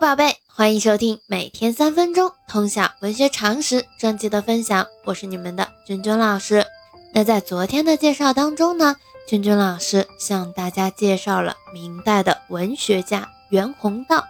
[0.00, 6.64] 宝贝，欢迎收听每天三分钟通晓文学常识专辑的分享，我是你们的君君老师。
[7.12, 8.96] 那在昨天的介绍当中呢，
[9.28, 14.24] 君君老师向大家介绍了明代的文学家袁宏道。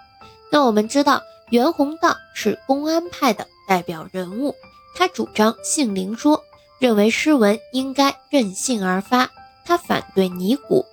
[0.50, 4.56] 那我们知道，袁宏道是公安派的代表人物，
[4.96, 6.42] 他主张性灵说，
[6.80, 9.30] 认为诗文应该任性而发，
[9.64, 10.84] 他反对拟古，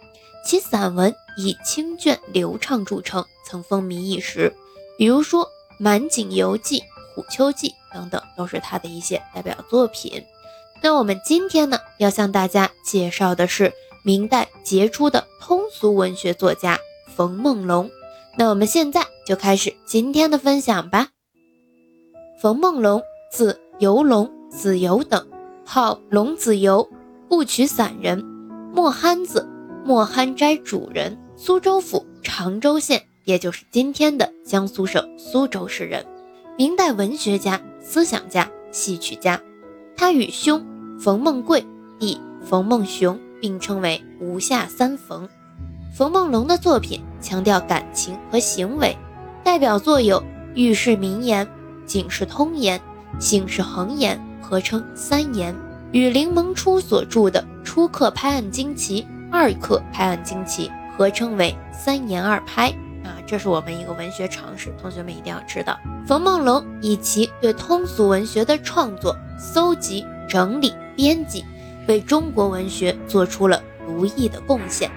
[0.45, 4.53] 其散文以清隽流畅著称，曾风靡一时。
[4.97, 5.45] 比如说
[5.77, 6.79] 《满井游记》
[7.13, 10.23] 《虎丘记》等等，都是他的一些代表作品。
[10.81, 16.79] 那我们今天呢，要向大家介绍的是明代杰出的通俗文学作家
[17.15, 17.89] 冯梦龙。
[18.37, 21.09] 那我们现在就开始今天的分享吧。
[22.39, 25.27] 冯梦龙，字游龙，子游等，
[25.65, 26.87] 号龙子游，
[27.27, 28.23] 部曲散人，
[28.73, 29.47] 莫憨子，
[29.83, 33.03] 莫憨斋主人，苏州府常州县。
[33.25, 36.05] 也就是今天的江苏省苏州市人，
[36.57, 39.37] 明代文学家、思想家、戏曲家。
[39.97, 40.65] 他与兄
[40.97, 41.65] 冯梦贵、
[41.99, 45.27] 弟冯梦熊并称为“吴下三冯”。
[45.93, 48.95] 冯梦龙的作品强调感情和行为，
[49.43, 50.17] 代表作有
[50.55, 51.45] 《寓世名言》
[51.85, 52.79] 《警世通言》
[53.21, 55.53] 《醒世恒言》，合称三言。
[55.91, 62.73] 与林萌初所著的《初刻拍案惊奇》《二刻拍案惊奇》合称为三言二拍。
[63.27, 65.77] 这是我们一个文学常识，同学们一定要知道。
[66.07, 71.43] 冯梦龙以其对通俗文学的创作、搜集、整理、编辑，
[71.89, 74.89] 为中国文学做出了独异的贡献。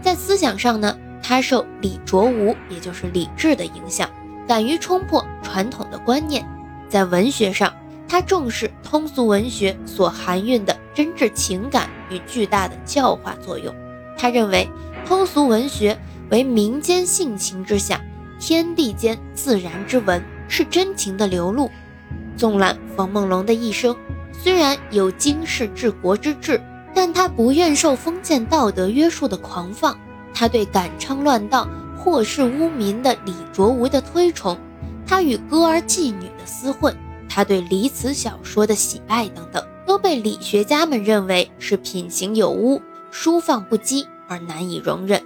[0.00, 4.08] 在思想上呢，他受李卓吾，也就是李治的影响，
[4.46, 6.46] 敢于冲破传统的观念。
[6.88, 7.74] 在文学上，
[8.06, 13.74] 他重视通俗文学所含蕴的真挚情感与巨大的教化作用。
[14.16, 14.70] 他认为，
[15.04, 15.98] 通俗文学。
[16.30, 18.00] 为民间性情之下，
[18.38, 21.70] 天地间自然之文，是真情的流露。
[22.36, 23.94] 纵览冯梦龙的一生，
[24.32, 26.60] 虽然有经世治国之志，
[26.94, 29.96] 但他不愿受封建道德约束的狂放，
[30.34, 34.58] 他对赶唱乱道、祸世污民的李卓吾的推崇，
[35.06, 36.96] 他与歌儿妓女的厮混，
[37.28, 45.22] 他对离词小说的喜爱等等，都被理学家们认为是品行有污、书放不羁而难以容忍。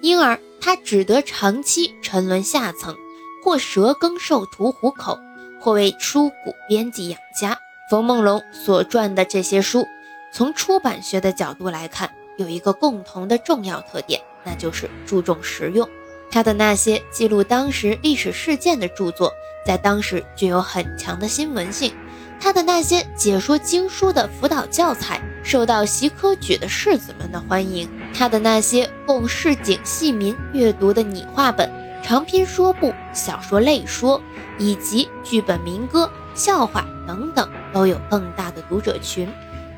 [0.00, 2.96] 因而，他只得长期沉沦下层，
[3.42, 5.18] 或蛇耕兽屠糊口，
[5.60, 7.58] 或为书谷编辑养家。
[7.90, 9.86] 冯梦龙所撰的这些书，
[10.32, 15.88] 从出版学的角度来看，有一个共同的重要特点，那就是注重实用。
[16.30, 19.32] 他的那些记录当时历史事件的著作，
[19.64, 21.92] 在当时具有很强的新闻性。
[22.40, 27.88] 他的那些解说经书的辅导教材，受到习科举的士子们的欢迎。
[28.14, 31.70] 他的那些供市井戏民阅读的拟话本、
[32.02, 34.20] 长篇说部、小说类说，
[34.56, 39.28] 以及剧本民歌、笑话等等，都有更大的读者群，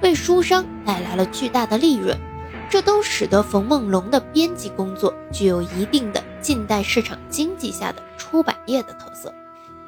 [0.03, 2.17] 为书商带来了巨大的利润。
[2.69, 9.35] 这都使得冯梦龙的编辑工作具有一定的近代市场经济下的出版业的特色。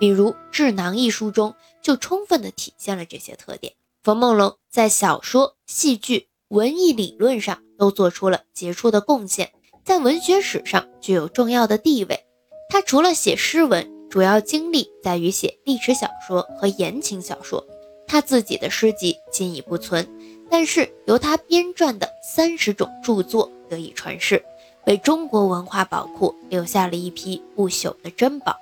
[0.01, 3.75] 比如《智囊》一书中就充分地体现了这些特点。
[4.03, 9.53] 冯梦龙在小说、戏剧、文艺理论上都做出了杰出的贡献，
[9.85, 12.25] 在文学史上具有重要的地位。
[12.69, 17.67] 他除了写诗文，主要精力在于写历史小说和言情小说。
[18.07, 20.07] 他自己的诗集今已不存，
[20.51, 24.45] 但是由他编撰的三十种著作得以传世，
[24.87, 28.57] 为中国文化宝库留下了一批不朽的珍宝。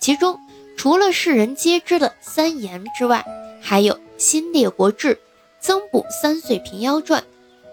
[0.00, 0.38] 其中，
[0.76, 3.24] 除了世人皆知的三言之外，
[3.60, 5.14] 还有《新列国志》
[5.60, 7.20] 《增补三岁平妖传》《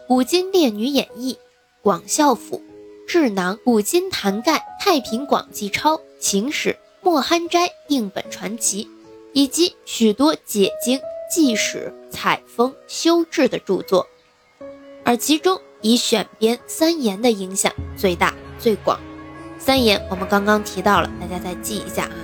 [0.07, 1.33] 古今列女演义》
[1.81, 2.57] 《广孝府》
[3.07, 6.69] 《智囊》《古今坛盖》《太平广记钞》《秦史》
[7.01, 8.85] 《莫憨斋定本传奇》，
[9.31, 10.99] 以及许多解经、
[11.31, 14.05] 记史、采风、修志的著作。
[15.05, 18.99] 而其中以选编三言的影响最大最广。
[19.57, 22.15] 三言我们刚刚提到了，大家再记一下啊。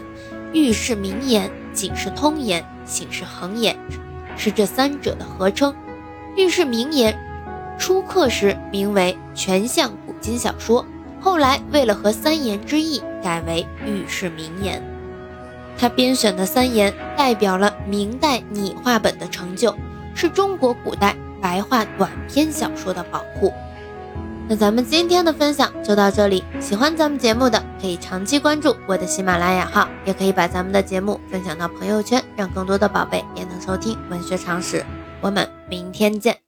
[0.54, 3.76] 喻世名言、警世通言、醒世恒言，
[4.38, 5.74] 是这三者的合称。
[6.38, 7.18] 喻世名言
[7.80, 10.84] 初刻时名为《全相古今小说》，
[11.20, 14.82] 后来为了合三言之意，改为喻世名言。
[15.76, 19.76] 他编选的三言代表了明代拟话本的成就，
[20.14, 23.52] 是中国古代白话短篇小说的宝库。
[24.48, 34.86] 那咱们今天的分享就到这里，喜欢咱们节目的可以长期关注我的喜马拉雅号，也可以把咱们的节目分享到朋友圈，让更多的宝贝也能收听文学常识。
[35.20, 36.38] 我们明天见。